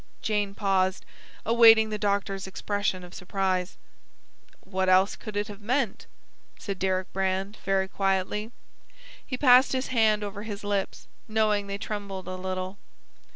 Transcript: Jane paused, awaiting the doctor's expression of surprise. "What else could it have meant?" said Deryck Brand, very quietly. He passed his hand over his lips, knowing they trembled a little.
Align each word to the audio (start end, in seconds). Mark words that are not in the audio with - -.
Jane 0.23 0.55
paused, 0.55 1.05
awaiting 1.45 1.91
the 1.91 1.99
doctor's 1.99 2.47
expression 2.47 3.03
of 3.03 3.13
surprise. 3.13 3.77
"What 4.61 4.89
else 4.89 5.15
could 5.15 5.37
it 5.37 5.47
have 5.47 5.61
meant?" 5.61 6.07
said 6.57 6.79
Deryck 6.79 7.13
Brand, 7.13 7.59
very 7.63 7.87
quietly. 7.87 8.51
He 9.23 9.37
passed 9.37 9.73
his 9.73 9.89
hand 9.89 10.23
over 10.23 10.41
his 10.41 10.63
lips, 10.63 11.07
knowing 11.27 11.67
they 11.67 11.77
trembled 11.77 12.27
a 12.27 12.35
little. 12.35 12.79